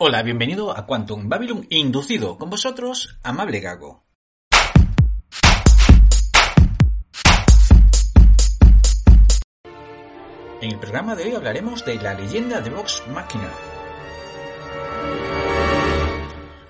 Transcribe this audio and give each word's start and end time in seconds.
Hola, 0.00 0.22
bienvenido 0.22 0.70
a 0.70 0.86
Quantum 0.86 1.28
Babylon 1.28 1.66
Inducido. 1.70 2.38
Con 2.38 2.50
vosotros, 2.50 3.18
Amable 3.24 3.58
Gago. 3.58 4.04
En 10.60 10.70
el 10.70 10.78
programa 10.78 11.16
de 11.16 11.24
hoy 11.24 11.34
hablaremos 11.34 11.84
de 11.84 11.96
la 11.96 12.14
leyenda 12.14 12.60
de 12.60 12.70
Vox 12.70 13.02
Machina. 13.12 13.50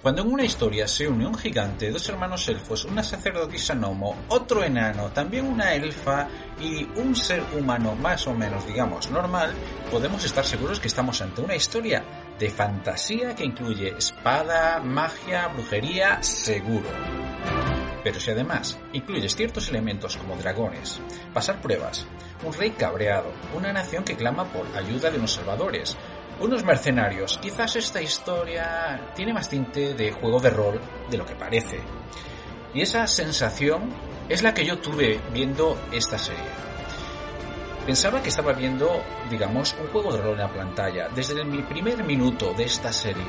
Cuando 0.08 0.22
en 0.22 0.32
una 0.32 0.44
historia 0.44 0.88
se 0.88 1.06
une 1.06 1.26
un 1.26 1.34
gigante, 1.34 1.90
dos 1.90 2.08
hermanos 2.08 2.48
elfos, 2.48 2.86
una 2.86 3.02
sacerdotisa 3.02 3.74
gnomo, 3.74 4.16
otro 4.28 4.64
enano, 4.64 5.10
también 5.10 5.44
una 5.44 5.74
elfa 5.74 6.26
y 6.58 6.82
un 6.98 7.14
ser 7.14 7.42
humano 7.54 7.94
más 7.94 8.26
o 8.26 8.32
menos, 8.32 8.66
digamos, 8.66 9.10
normal, 9.10 9.52
podemos 9.90 10.24
estar 10.24 10.46
seguros 10.46 10.80
que 10.80 10.88
estamos 10.88 11.20
ante 11.20 11.42
una 11.42 11.56
historia 11.56 12.02
de 12.38 12.48
fantasía 12.48 13.34
que 13.34 13.44
incluye 13.44 13.98
espada, 13.98 14.80
magia, 14.80 15.48
brujería, 15.48 16.22
seguro. 16.22 16.88
Pero 18.02 18.18
si 18.18 18.30
además 18.30 18.78
incluyes 18.94 19.36
ciertos 19.36 19.68
elementos 19.68 20.16
como 20.16 20.36
dragones, 20.36 21.02
pasar 21.34 21.60
pruebas, 21.60 22.06
un 22.46 22.54
rey 22.54 22.70
cabreado, 22.70 23.30
una 23.54 23.74
nación 23.74 24.04
que 24.04 24.16
clama 24.16 24.44
por 24.44 24.66
ayuda 24.74 25.10
de 25.10 25.18
unos 25.18 25.34
salvadores, 25.34 25.98
unos 26.40 26.64
mercenarios, 26.64 27.38
quizás 27.38 27.76
esta 27.76 28.00
historia 28.00 29.12
tiene 29.14 29.32
más 29.32 29.48
tinte 29.48 29.94
de 29.94 30.12
juego 30.12 30.40
de 30.40 30.50
rol 30.50 30.80
de 31.10 31.18
lo 31.18 31.26
que 31.26 31.34
parece. 31.34 31.80
Y 32.74 32.82
esa 32.82 33.06
sensación 33.06 33.90
es 34.28 34.42
la 34.42 34.54
que 34.54 34.64
yo 34.64 34.78
tuve 34.78 35.20
viendo 35.32 35.78
esta 35.90 36.18
serie. 36.18 36.68
Pensaba 37.86 38.22
que 38.22 38.28
estaba 38.28 38.52
viendo, 38.52 39.02
digamos, 39.30 39.74
un 39.80 39.88
juego 39.88 40.12
de 40.12 40.20
rol 40.20 40.32
en 40.32 40.38
la 40.40 40.52
pantalla 40.52 41.08
desde 41.08 41.42
mi 41.44 41.62
primer 41.62 42.04
minuto 42.04 42.52
de 42.52 42.64
esta 42.64 42.92
serie. 42.92 43.24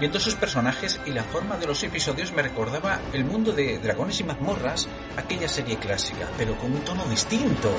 Viendo 0.00 0.18
sus 0.18 0.34
personajes 0.34 1.00
y 1.06 1.12
la 1.12 1.22
forma 1.22 1.56
de 1.56 1.66
los 1.66 1.82
episodios 1.84 2.32
me 2.32 2.42
recordaba 2.42 3.00
el 3.12 3.24
mundo 3.24 3.52
de 3.52 3.78
Dragones 3.78 4.18
y 4.20 4.24
Mazmorras, 4.24 4.88
aquella 5.16 5.48
serie 5.48 5.76
clásica, 5.76 6.28
pero 6.36 6.58
con 6.58 6.72
un 6.72 6.80
tono 6.80 7.04
distinto. 7.04 7.72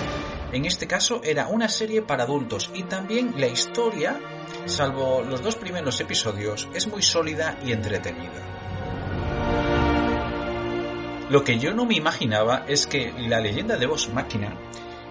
En 0.53 0.66
este 0.66 0.88
caso 0.88 1.19
era 1.23 1.47
una 1.47 1.67
serie 1.67 2.02
para 2.02 2.23
adultos 2.23 2.72
y 2.73 2.83
también 2.83 3.33
la 3.38 3.47
historia, 3.47 4.17
salvo 4.66 5.23
los 5.23 5.44
dos 5.44 5.55
primeros 5.55 5.99
episodios, 5.99 6.69
es 6.73 6.88
muy 6.88 7.02
sólida 7.02 7.59
y 7.66 7.73
entretenida. 7.73 8.41
Lo 11.29 11.44
que 11.44 11.59
yo 11.59 11.73
no 11.73 11.85
me 11.85 11.95
imaginaba 11.95 12.63
es 12.66 12.88
que 12.88 13.11
la 13.17 13.41
leyenda 13.41 13.75
de 13.75 13.88
Vox 13.88 14.07
Máquina 14.09 14.55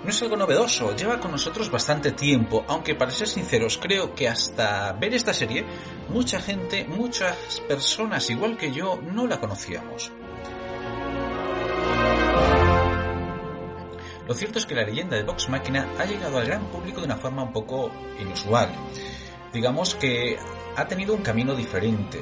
no 0.05 0.11
es 0.11 0.23
algo 0.23 0.37
novedoso, 0.37 0.95
lleva 0.95 1.19
con 1.19 1.31
nosotros 1.31 1.71
bastante 1.71 2.13
tiempo, 2.13 2.65
aunque 2.69 2.95
para 2.95 3.11
ser 3.11 3.27
sinceros 3.27 3.79
creo 3.79 4.15
que 4.15 4.29
hasta 4.29 4.93
ver 4.93 5.15
esta 5.15 5.33
serie, 5.33 5.65
mucha 6.11 6.41
gente, 6.41 6.85
muchas 6.85 7.63
personas 7.67 8.29
igual 8.29 8.59
que 8.59 8.71
yo, 8.71 9.01
no 9.01 9.27
la 9.27 9.41
conocíamos. 9.41 10.13
Lo 14.29 14.35
cierto 14.35 14.59
es 14.59 14.67
que 14.67 14.75
la 14.75 14.85
leyenda 14.85 15.17
de 15.17 15.23
Vox 15.23 15.49
Máquina 15.49 15.89
ha 15.99 16.05
llegado 16.05 16.39
al 16.39 16.47
gran 16.47 16.67
público 16.67 17.01
de 17.01 17.07
una 17.07 17.17
forma 17.17 17.43
un 17.43 17.53
poco 17.53 17.91
inusual. 18.21 18.71
Digamos 19.53 19.95
que 19.95 20.39
ha 20.77 20.87
tenido 20.87 21.15
un 21.15 21.23
camino 21.23 21.55
diferente, 21.55 22.21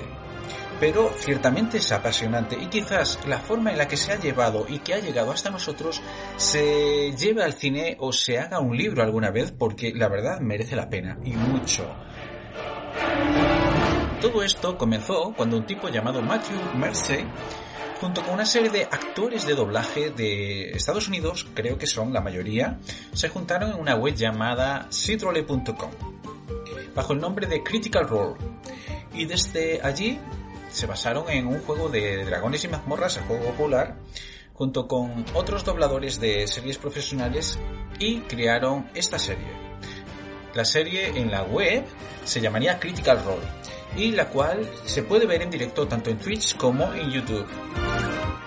pero 0.83 1.13
ciertamente 1.17 1.77
es 1.77 1.93
apasionante 1.93 2.59
y 2.61 2.67
quizás 2.67 3.21
la 3.29 3.39
forma 3.39 3.71
en 3.71 3.79
la 3.79 3.87
que 3.87 3.97
se 3.97 4.11
ha 4.11 4.19
llevado 4.19 4.67
y 4.69 4.81
que 4.81 4.95
ha 4.95 4.99
llegado 4.99 5.31
hasta 5.31 5.49
nosotros 5.49 6.03
se 6.37 7.13
lleve 7.13 7.45
al 7.45 7.53
cine 7.53 7.97
o 8.01 8.13
se 8.13 8.41
haga 8.41 8.59
un 8.59 8.77
libro 8.77 9.01
alguna 9.01 9.31
vez 9.31 9.53
porque 9.57 9.93
la 9.95 10.09
verdad 10.09 10.41
merece 10.41 10.75
la 10.75 10.91
pena 10.91 11.17
y 11.23 11.35
mucho. 11.35 11.87
Todo 14.21 14.43
esto 14.43 14.77
comenzó 14.77 15.33
cuando 15.37 15.57
un 15.57 15.67
tipo 15.67 15.89
llamado 15.89 16.21
Matthew 16.21 16.59
Mercer 16.75 17.27
junto 18.01 18.21
con 18.25 18.35
una 18.35 18.45
serie 18.45 18.71
de 18.71 18.83
actores 18.83 19.47
de 19.47 19.55
doblaje 19.55 20.11
de 20.11 20.73
Estados 20.73 21.07
Unidos, 21.07 21.47
creo 21.55 21.79
que 21.79 21.87
son 21.87 22.13
la 22.13 22.21
mayoría, 22.21 22.81
se 23.13 23.29
juntaron 23.29 23.71
en 23.71 23.79
una 23.79 23.95
web 23.95 24.17
llamada 24.17 24.89
citrole.com 24.91 25.93
bajo 26.93 27.13
el 27.13 27.21
nombre 27.21 27.47
de 27.47 27.63
Critical 27.63 28.09
Role 28.09 28.35
y 29.15 29.27
desde 29.27 29.81
allí 29.81 30.19
se 30.73 30.87
basaron 30.87 31.29
en 31.31 31.47
un 31.47 31.61
juego 31.61 31.89
de 31.89 32.25
dragones 32.25 32.65
y 32.65 32.69
mazmorras, 32.69 33.17
el 33.17 33.25
juego 33.25 33.45
popular, 33.45 33.97
junto 34.55 34.89
con 34.89 35.25
otros 35.35 35.65
dobladores 35.65 36.21
de 36.21 36.47
series 36.47 36.79
profesionales 36.79 37.59
y 37.99 38.21
crearon 38.21 38.91
esta 38.95 39.19
serie. 39.19 39.49
La 40.55 40.65
serie 40.65 41.19
en 41.19 41.31
la 41.31 41.45
web 41.45 41.85
se 42.25 42.41
llamaría 42.41 42.79
Critical 42.79 43.25
Role 43.25 43.47
y 43.97 44.13
la 44.13 44.29
cual 44.29 44.69
se 44.85 45.03
puede 45.03 45.27
ver 45.27 45.43
en 45.43 45.51
directo 45.51 45.87
tanto 45.87 46.11
en 46.11 46.19
Twitch 46.19 46.57
como 46.57 46.93
en 46.95 47.11
YouTube. 47.11 47.47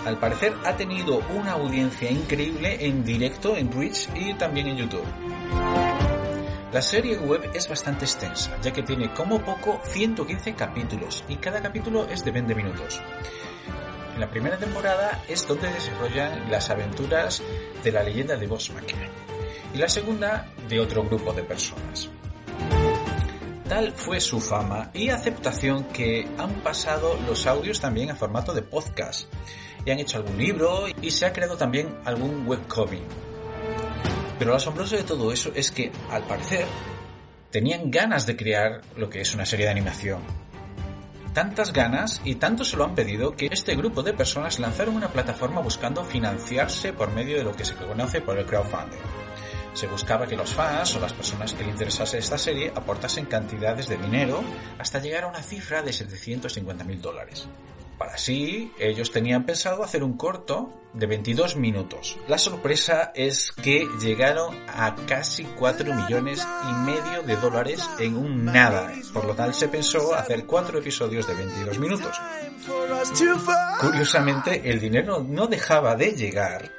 Al 0.05 0.19
parecer 0.19 0.53
ha 0.63 0.75
tenido 0.75 1.19
una 1.35 1.53
audiencia 1.53 2.11
increíble 2.11 2.85
en 2.85 3.03
directo 3.03 3.55
en 3.57 3.69
Twitch 3.69 4.07
y 4.15 4.33
también 4.35 4.67
en 4.67 4.77
YouTube. 4.77 5.84
La 6.75 6.81
serie 6.81 7.17
web 7.17 7.51
es 7.53 7.69
bastante 7.69 8.03
extensa, 8.03 8.59
ya 8.61 8.73
que 8.73 8.83
tiene 8.83 9.13
como 9.13 9.39
poco 9.39 9.79
115 9.85 10.55
capítulos 10.55 11.23
y 11.29 11.37
cada 11.37 11.61
capítulo 11.61 12.05
es 12.09 12.25
de 12.25 12.31
20 12.31 12.53
minutos. 12.53 13.01
En 14.13 14.19
la 14.19 14.29
primera 14.29 14.57
temporada 14.57 15.23
es 15.25 15.47
donde 15.47 15.71
desarrollan 15.71 16.51
las 16.51 16.69
aventuras 16.69 17.41
de 17.81 17.91
la 17.93 18.03
leyenda 18.03 18.35
de 18.35 18.49
Machina 18.49 18.81
y 19.73 19.77
la 19.77 19.87
segunda 19.87 20.51
de 20.67 20.81
otro 20.81 21.05
grupo 21.05 21.31
de 21.31 21.43
personas. 21.43 22.09
Tal 23.69 23.93
fue 23.93 24.19
su 24.19 24.41
fama 24.41 24.91
y 24.93 25.07
aceptación 25.07 25.85
que 25.85 26.27
han 26.37 26.55
pasado 26.55 27.17
los 27.25 27.47
audios 27.47 27.79
también 27.79 28.11
a 28.11 28.15
formato 28.15 28.53
de 28.53 28.63
podcast 28.63 29.33
y 29.85 29.91
han 29.91 29.99
hecho 29.99 30.17
algún 30.17 30.37
libro 30.37 30.87
y 31.01 31.11
se 31.11 31.25
ha 31.25 31.31
creado 31.31 31.55
también 31.55 31.97
algún 32.03 32.45
webcomic 32.45 33.34
pero 34.37 34.51
lo 34.51 34.57
asombroso 34.57 34.95
de 34.95 35.03
todo 35.03 35.31
eso 35.31 35.51
es 35.55 35.71
que, 35.71 35.91
al 36.09 36.23
parecer, 36.23 36.65
tenían 37.51 37.89
ganas 37.89 38.25
de 38.25 38.35
crear 38.35 38.81
lo 38.97 39.09
que 39.09 39.21
es 39.21 39.33
una 39.33 39.45
serie 39.45 39.65
de 39.65 39.71
animación. 39.71 40.21
Tantas 41.33 41.73
ganas 41.73 42.21
y 42.23 42.35
tanto 42.35 42.63
se 42.63 42.77
lo 42.77 42.85
han 42.85 42.95
pedido 42.95 43.35
que 43.35 43.49
este 43.51 43.75
grupo 43.75 44.03
de 44.03 44.13
personas 44.13 44.59
lanzaron 44.59 44.95
una 44.95 45.09
plataforma 45.09 45.59
buscando 45.61 46.03
financiarse 46.03 46.93
por 46.93 47.11
medio 47.11 47.37
de 47.37 47.43
lo 47.43 47.53
que 47.53 47.65
se 47.65 47.75
conoce 47.75 48.21
por 48.21 48.37
el 48.37 48.45
crowdfunding. 48.45 48.99
Se 49.73 49.87
buscaba 49.87 50.25
que 50.25 50.37
los 50.37 50.53
fans 50.53 50.95
o 50.95 51.01
las 51.01 51.11
personas 51.11 51.51
que 51.53 51.65
le 51.65 51.71
interesase 51.71 52.17
esta 52.17 52.37
serie 52.37 52.71
aportasen 52.73 53.25
cantidades 53.25 53.89
de 53.89 53.97
dinero 53.97 54.41
hasta 54.79 54.99
llegar 54.99 55.25
a 55.25 55.27
una 55.27 55.41
cifra 55.41 55.81
de 55.81 55.91
750 55.91 56.85
dólares. 57.01 57.49
Para 57.97 58.17
sí, 58.17 58.73
ellos 58.77 59.11
tenían 59.11 59.45
pensado 59.45 59.83
hacer 59.83 60.03
un 60.03 60.17
corto 60.17 60.73
de 60.93 61.07
22 61.07 61.55
minutos. 61.55 62.17
La 62.27 62.37
sorpresa 62.37 63.11
es 63.15 63.51
que 63.51 63.87
llegaron 64.01 64.57
a 64.67 64.95
casi 65.07 65.43
4 65.43 65.93
millones 65.93 66.45
y 66.69 66.73
medio 66.85 67.23
de 67.23 67.35
dólares 67.37 67.87
en 67.99 68.17
un 68.17 68.45
nada. 68.45 68.91
Por 69.13 69.25
lo 69.25 69.33
tal 69.33 69.53
se 69.53 69.69
pensó 69.69 70.13
hacer 70.13 70.45
4 70.45 70.79
episodios 70.79 71.27
de 71.27 71.35
22 71.35 71.79
minutos. 71.79 72.19
Curiosamente, 73.79 74.69
el 74.69 74.79
dinero 74.79 75.25
no 75.27 75.47
dejaba 75.47 75.95
de 75.95 76.11
llegar 76.11 76.71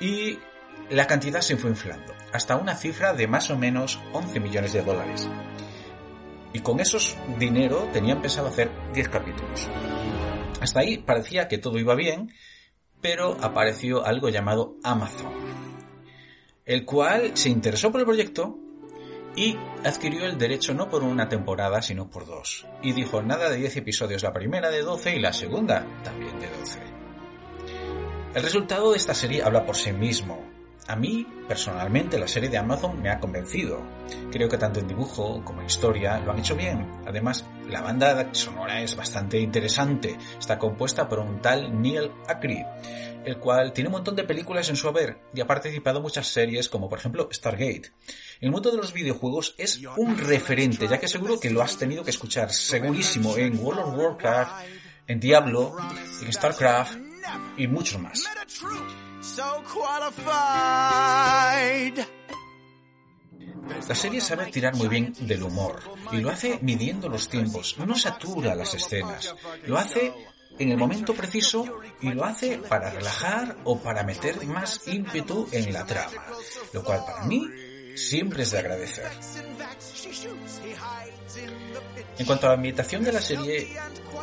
y 0.00 0.38
la 0.90 1.06
cantidad 1.06 1.40
se 1.40 1.56
fue 1.56 1.70
inflando 1.70 2.14
hasta 2.32 2.56
una 2.56 2.74
cifra 2.74 3.12
de 3.12 3.28
más 3.28 3.50
o 3.50 3.56
menos 3.56 4.00
11 4.12 4.40
millones 4.40 4.72
de 4.72 4.82
dólares. 4.82 5.28
Y 6.54 6.60
con 6.60 6.80
esos 6.80 7.18
dinero 7.38 7.90
tenían 7.92 8.22
pensado 8.22 8.48
hacer 8.48 8.70
10 8.94 9.08
capítulos. 9.10 9.68
Hasta 10.60 10.80
ahí 10.80 10.96
parecía 10.96 11.48
que 11.48 11.58
todo 11.58 11.78
iba 11.78 11.94
bien, 11.94 12.32
pero 13.02 13.36
apareció 13.42 14.06
algo 14.06 14.30
llamado 14.30 14.76
Amazon, 14.82 15.32
el 16.64 16.86
cual 16.86 17.36
se 17.36 17.50
interesó 17.50 17.92
por 17.92 18.00
el 18.00 18.06
proyecto 18.06 18.58
y 19.36 19.56
adquirió 19.84 20.24
el 20.24 20.38
derecho 20.38 20.74
no 20.74 20.88
por 20.88 21.02
una 21.02 21.28
temporada, 21.28 21.82
sino 21.82 22.08
por 22.08 22.24
dos. 22.24 22.66
Y 22.82 22.92
dijo 22.92 23.20
nada 23.20 23.50
de 23.50 23.56
10 23.56 23.76
episodios, 23.78 24.22
la 24.22 24.32
primera 24.32 24.70
de 24.70 24.82
12 24.82 25.16
y 25.16 25.20
la 25.20 25.32
segunda 25.32 25.86
también 26.02 26.38
de 26.38 26.48
12. 26.48 26.78
El 28.34 28.42
resultado 28.42 28.92
de 28.92 28.96
esta 28.96 29.14
serie 29.14 29.42
habla 29.42 29.66
por 29.66 29.76
sí 29.76 29.92
mismo. 29.92 30.53
A 30.86 30.96
mí, 30.96 31.26
personalmente, 31.48 32.18
la 32.18 32.28
serie 32.28 32.50
de 32.50 32.58
Amazon 32.58 33.00
me 33.00 33.08
ha 33.08 33.18
convencido. 33.18 33.82
Creo 34.30 34.50
que 34.50 34.58
tanto 34.58 34.80
en 34.80 34.88
dibujo 34.88 35.42
como 35.42 35.60
en 35.60 35.66
historia 35.66 36.18
lo 36.20 36.32
han 36.32 36.40
hecho 36.40 36.54
bien. 36.54 36.90
Además, 37.06 37.46
la 37.68 37.80
banda 37.80 38.28
sonora 38.32 38.82
es 38.82 38.94
bastante 38.94 39.40
interesante. 39.40 40.18
Está 40.38 40.58
compuesta 40.58 41.08
por 41.08 41.20
un 41.20 41.40
tal 41.40 41.80
Neil 41.80 42.10
Acri, 42.28 42.62
el 43.24 43.38
cual 43.38 43.72
tiene 43.72 43.88
un 43.88 43.94
montón 43.94 44.14
de 44.14 44.24
películas 44.24 44.68
en 44.68 44.76
su 44.76 44.86
haber 44.86 45.20
y 45.32 45.40
ha 45.40 45.46
participado 45.46 45.98
en 45.98 46.02
muchas 46.02 46.26
series 46.26 46.68
como 46.68 46.90
por 46.90 46.98
ejemplo 46.98 47.30
Stargate. 47.32 47.92
El 48.40 48.50
mundo 48.50 48.70
de 48.70 48.76
los 48.76 48.92
videojuegos 48.92 49.54
es 49.56 49.80
un 49.96 50.18
referente, 50.18 50.86
ya 50.86 50.98
que 50.98 51.08
seguro 51.08 51.40
que 51.40 51.50
lo 51.50 51.62
has 51.62 51.78
tenido 51.78 52.04
que 52.04 52.10
escuchar 52.10 52.52
segurísimo 52.52 53.38
en 53.38 53.58
World 53.58 53.80
of 53.80 53.98
Warcraft, 53.98 54.66
en 55.06 55.18
Diablo, 55.18 55.76
en 56.20 56.30
StarCraft 56.30 56.98
y 57.56 57.66
muchos 57.68 57.98
más. 57.98 58.24
La 63.88 63.94
serie 63.94 64.20
sabe 64.20 64.46
tirar 64.50 64.74
muy 64.76 64.88
bien 64.88 65.14
del 65.20 65.42
humor 65.42 65.80
y 66.12 66.18
lo 66.18 66.30
hace 66.30 66.58
midiendo 66.60 67.08
los 67.08 67.28
tiempos, 67.30 67.76
no 67.78 67.96
satura 67.96 68.54
las 68.54 68.74
escenas, 68.74 69.34
lo 69.64 69.78
hace 69.78 70.12
en 70.58 70.70
el 70.70 70.76
momento 70.76 71.14
preciso 71.14 71.64
y 72.02 72.10
lo 72.10 72.24
hace 72.24 72.58
para 72.58 72.90
relajar 72.90 73.56
o 73.64 73.78
para 73.78 74.02
meter 74.04 74.44
más 74.46 74.86
ímpetu 74.86 75.48
en 75.52 75.72
la 75.72 75.86
trama, 75.86 76.26
lo 76.72 76.84
cual 76.84 77.02
para 77.06 77.24
mí 77.24 77.48
siempre 77.96 78.42
es 78.42 78.50
de 78.50 78.58
agradecer. 78.58 79.10
En 82.18 82.26
cuanto 82.26 82.46
a 82.46 82.50
la 82.50 82.54
ambientación 82.56 83.02
de 83.02 83.12
la 83.12 83.20
serie, 83.20 83.74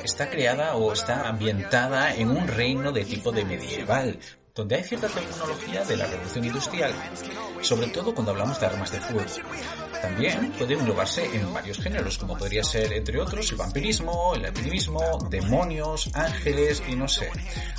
está 0.03 0.29
creada 0.29 0.75
o 0.75 0.93
está 0.93 1.27
ambientada 1.27 2.13
en 2.15 2.29
un 2.29 2.47
reino 2.47 2.91
de 2.91 3.03
tipo 3.05 3.31
medieval, 3.31 4.19
donde 4.53 4.75
hay 4.75 4.83
cierta 4.83 5.07
tecnología 5.07 5.83
de 5.85 5.97
la 5.97 6.07
revolución 6.07 6.45
industrial, 6.45 6.93
sobre 7.61 7.87
todo 7.87 8.13
cuando 8.13 8.31
hablamos 8.31 8.59
de 8.59 8.65
armas 8.65 8.91
de 8.91 8.99
fuego. 8.99 9.29
También 10.01 10.51
puede 10.57 10.73
englobarse 10.73 11.23
en 11.35 11.53
varios 11.53 11.77
géneros, 11.77 12.17
como 12.17 12.37
podría 12.37 12.63
ser, 12.63 12.91
entre 12.91 13.21
otros, 13.21 13.51
el 13.51 13.57
vampirismo, 13.57 14.33
el 14.35 14.45
alpinismo, 14.45 15.01
demonios, 15.29 16.09
ángeles 16.13 16.83
y 16.87 16.95
no 16.95 17.07
sé, 17.07 17.29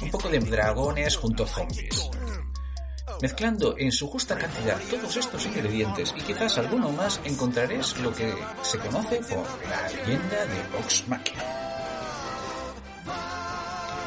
un 0.00 0.10
poco 0.10 0.28
de 0.28 0.38
dragones 0.38 1.16
junto 1.16 1.44
a 1.44 1.48
zombies. 1.48 2.10
Mezclando 3.20 3.76
en 3.78 3.92
su 3.92 4.08
justa 4.08 4.36
cantidad 4.38 4.80
todos 4.90 5.16
estos 5.16 5.44
ingredientes 5.46 6.14
y 6.16 6.22
quizás 6.22 6.58
alguno 6.58 6.90
más 6.90 7.20
encontraréis 7.24 7.96
lo 7.98 8.12
que 8.12 8.34
se 8.62 8.78
conoce 8.78 9.16
por 9.16 9.46
la 9.68 9.88
leyenda 9.90 10.46
de 10.46 10.76
Vox 10.76 11.06
Machina. 11.08 11.61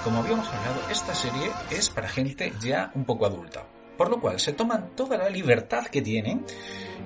Como 0.06 0.20
habíamos 0.20 0.48
hablado, 0.50 0.88
esta 0.92 1.16
serie 1.16 1.50
es 1.72 1.90
para 1.90 2.08
gente 2.08 2.54
ya 2.62 2.92
un 2.94 3.06
poco 3.06 3.26
adulta, 3.26 3.68
por 3.98 4.12
lo 4.12 4.22
cual 4.22 4.40
se 4.40 4.54
toman 4.54 4.96
toda 4.96 5.18
la 5.18 5.32
libertad 5.32 5.88
que 5.88 6.04
tienen 6.04 6.46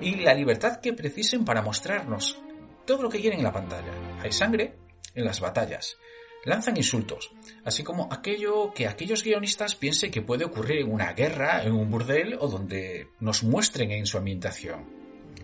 y 0.02 0.16
la 0.16 0.34
libertad 0.34 0.80
que 0.82 0.92
precisen 0.92 1.46
para 1.46 1.62
mostrarnos 1.62 2.38
todo 2.86 3.04
lo 3.04 3.08
que 3.08 3.18
quieren 3.18 3.38
en 3.38 3.46
la 3.46 3.54
pantalla. 3.54 3.90
Hay 4.20 4.32
sangre 4.32 4.76
en 5.14 5.24
las 5.24 5.40
batallas, 5.40 5.96
lanzan 6.44 6.76
insultos, 6.76 7.32
así 7.64 7.82
como 7.82 8.06
aquello 8.12 8.74
que 8.74 8.86
aquellos 8.86 9.24
guionistas 9.24 9.76
piensen 9.76 10.10
que 10.10 10.20
puede 10.20 10.44
ocurrir 10.44 10.80
en 10.80 10.92
una 10.92 11.14
guerra, 11.14 11.62
en 11.64 11.72
un 11.72 11.90
burdel 11.90 12.36
o 12.38 12.48
donde 12.48 13.08
nos 13.18 13.42
muestren 13.42 13.92
en 13.92 14.04
su 14.04 14.18
ambientación. 14.18 14.84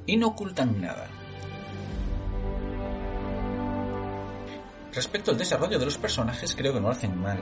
Y 0.05 0.19
no 0.19 0.27
ocultan 0.27 0.79
nada. 0.83 1.09
Respecto 4.97 5.31
al 5.31 5.37
desarrollo 5.37 5.79
de 5.79 5.85
los 5.85 5.99
personajes, 5.99 6.57
creo 6.57 6.73
que 6.73 6.81
no 6.81 6.87
lo 6.89 6.95
hacen 6.95 7.21
mal. 7.21 7.39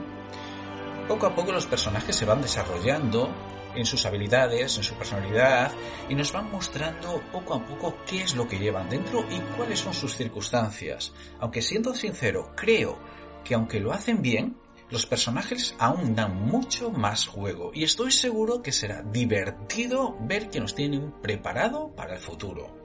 Poco 1.07 1.25
a 1.25 1.33
poco 1.33 1.53
los 1.53 1.65
personajes 1.65 2.13
se 2.13 2.25
van 2.25 2.41
desarrollando 2.41 3.33
en 3.73 3.85
sus 3.85 4.05
habilidades, 4.05 4.75
en 4.77 4.83
su 4.83 4.93
personalidad, 4.95 5.71
y 6.09 6.15
nos 6.15 6.33
van 6.33 6.51
mostrando 6.51 7.21
poco 7.31 7.53
a 7.53 7.65
poco 7.65 7.95
qué 8.05 8.23
es 8.23 8.35
lo 8.35 8.45
que 8.45 8.59
llevan 8.59 8.89
dentro 8.89 9.25
y 9.31 9.39
cuáles 9.55 9.79
son 9.79 9.93
sus 9.93 10.17
circunstancias. 10.17 11.13
Aunque 11.39 11.61
siendo 11.61 11.95
sincero, 11.95 12.51
creo 12.57 12.99
que 13.45 13.55
aunque 13.55 13.79
lo 13.79 13.93
hacen 13.93 14.21
bien, 14.21 14.57
los 14.89 15.05
personajes 15.05 15.75
aún 15.79 16.13
dan 16.13 16.35
mucho 16.35 16.91
más 16.91 17.25
juego 17.25 17.71
y 17.73 17.85
estoy 17.85 18.11
seguro 18.11 18.61
que 18.61 18.73
será 18.73 19.01
divertido 19.01 20.17
ver 20.19 20.49
que 20.49 20.59
nos 20.59 20.75
tienen 20.75 21.13
preparado 21.21 21.95
para 21.95 22.15
el 22.15 22.19
futuro. 22.19 22.84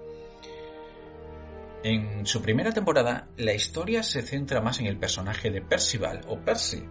En 1.83 2.27
su 2.27 2.43
primera 2.43 2.73
temporada, 2.73 3.29
la 3.39 3.55
historia 3.55 4.03
se 4.03 4.21
centra 4.21 4.61
más 4.61 4.81
en 4.81 4.87
el 4.87 4.99
personaje 4.99 5.51
de 5.51 5.63
Percival 5.63 6.21
o 6.29 6.39
Percy 6.39 6.85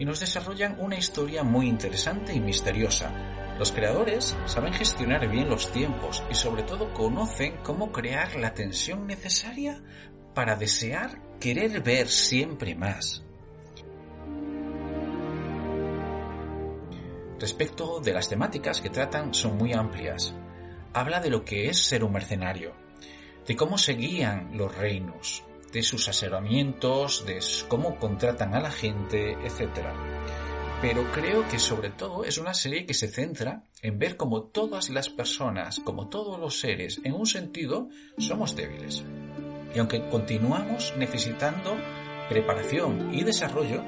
y 0.00 0.04
nos 0.04 0.18
desarrollan 0.18 0.80
una 0.80 0.96
historia 0.96 1.44
muy 1.44 1.68
interesante 1.68 2.34
y 2.34 2.40
misteriosa. 2.40 3.12
Los 3.56 3.70
creadores 3.70 4.36
saben 4.46 4.72
gestionar 4.72 5.28
bien 5.28 5.48
los 5.48 5.70
tiempos 5.70 6.24
y 6.28 6.34
sobre 6.34 6.64
todo 6.64 6.92
conocen 6.92 7.56
cómo 7.62 7.92
crear 7.92 8.34
la 8.34 8.52
tensión 8.52 9.06
necesaria 9.06 9.80
para 10.34 10.56
desear 10.56 11.22
querer 11.38 11.80
ver 11.82 12.08
siempre 12.08 12.74
más. 12.74 13.22
Respecto 17.38 18.00
de 18.00 18.12
las 18.12 18.28
temáticas 18.28 18.80
que 18.80 18.90
tratan 18.90 19.32
son 19.32 19.56
muy 19.56 19.72
amplias. 19.72 20.34
Habla 20.92 21.20
de 21.20 21.30
lo 21.30 21.44
que 21.44 21.68
es 21.68 21.78
ser 21.84 22.02
un 22.02 22.12
mercenario, 22.12 22.74
de 23.46 23.56
cómo 23.56 23.78
se 23.78 23.94
guían 23.94 24.50
los 24.56 24.74
reinos, 24.76 25.44
de 25.72 25.82
sus 25.82 26.08
asesoramientos, 26.08 27.24
de 27.26 27.40
cómo 27.68 27.98
contratan 27.98 28.54
a 28.54 28.60
la 28.60 28.70
gente, 28.70 29.32
etc. 29.44 29.86
Pero 30.80 31.10
creo 31.12 31.46
que 31.48 31.58
sobre 31.58 31.90
todo 31.90 32.24
es 32.24 32.38
una 32.38 32.54
serie 32.54 32.86
que 32.86 32.94
se 32.94 33.08
centra 33.08 33.64
en 33.82 33.98
ver 33.98 34.16
cómo 34.16 34.42
todas 34.42 34.90
las 34.90 35.08
personas, 35.08 35.80
como 35.80 36.08
todos 36.08 36.38
los 36.38 36.60
seres, 36.60 37.00
en 37.04 37.14
un 37.14 37.26
sentido, 37.26 37.88
somos 38.18 38.56
débiles. 38.56 39.04
Y 39.74 39.78
aunque 39.78 40.08
continuamos 40.08 40.94
necesitando 40.96 41.76
preparación 42.28 43.14
y 43.14 43.22
desarrollo, 43.22 43.84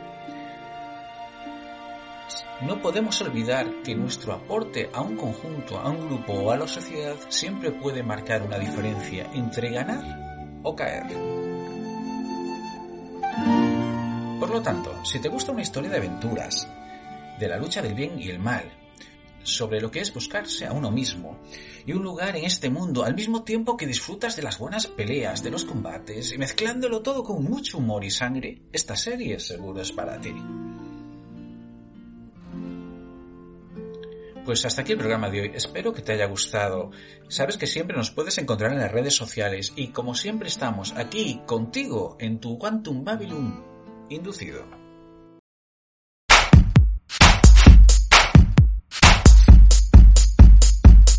no 2.63 2.81
podemos 2.83 3.21
olvidar 3.21 3.83
que 3.83 3.95
nuestro 3.95 4.33
aporte 4.33 4.91
a 4.93 5.01
un 5.01 5.17
conjunto, 5.17 5.79
a 5.79 5.91
un 5.91 6.07
grupo 6.07 6.33
o 6.33 6.51
a 6.51 6.57
la 6.57 6.69
sociedad 6.69 7.17
siempre 7.29 7.71
puede 7.73 8.03
marcar 8.03 8.43
una 8.43 8.59
diferencia 8.59 9.31
entre 9.35 9.71
ganar 9.71 10.61
o 10.63 10.75
caer. 10.75 11.07
Por 14.41 14.51
lo 14.51 14.63
tanto, 14.63 15.05
si 15.05 15.19
te 15.19 15.29
gusta 15.29 15.53
una 15.53 15.63
historia 15.63 15.91
de 15.91 15.99
aventuras, 15.99 16.69
de 17.39 17.49
la 17.49 17.59
lucha 17.59 17.83
del 17.83 17.95
bien 17.95 18.19
y 18.19 18.29
el 18.29 18.39
mal, 18.39 18.65
sobre 19.43 19.81
lo 19.81 19.91
que 19.91 20.01
es 20.01 20.13
buscarse 20.13 20.67
a 20.67 20.73
uno 20.73 20.91
mismo 20.91 21.39
y 21.87 21.93
un 21.93 22.03
lugar 22.03 22.37
en 22.37 22.45
este 22.45 22.71
mundo 22.71 23.05
al 23.05 23.15
mismo 23.15 23.45
tiempo 23.45 23.77
que 23.77 23.87
disfrutas 23.87 24.37
de 24.37 24.43
las 24.43 24.59
buenas 24.59 24.87
peleas, 24.87 25.43
de 25.43 25.51
los 25.51 25.65
combates 25.65 26.33
y 26.33 26.39
mezclándolo 26.39 27.03
todo 27.03 27.25
con 27.25 27.43
mucho 27.43 27.79
humor 27.79 28.05
y 28.05 28.11
sangre, 28.11 28.63
esta 28.73 28.97
serie 28.97 29.41
seguro 29.41 29.81
es 29.81 29.93
para 29.93 30.21
ti. 30.21 30.35
Pues 34.49 34.65
hasta 34.65 34.81
aquí 34.81 34.93
el 34.93 34.99
programa 34.99 35.29
de 35.29 35.43
hoy. 35.43 35.53
Espero 35.55 35.93
que 35.93 36.01
te 36.01 36.13
haya 36.13 36.25
gustado. 36.25 36.91
Sabes 37.29 37.59
que 37.59 37.67
siempre 37.67 37.95
nos 37.95 38.11
puedes 38.11 38.39
encontrar 38.39 38.73
en 38.73 38.79
las 38.79 38.91
redes 38.91 39.15
sociales 39.15 39.75
y 39.77 39.89
como 39.89 40.15
siempre 40.15 40.49
estamos 40.49 40.95
aquí 40.97 41.43
contigo 41.47 42.17
en 42.19 42.41
tu 42.41 42.59
Quantum 42.59 43.05
Babylon 43.05 43.63
inducido. 44.09 44.88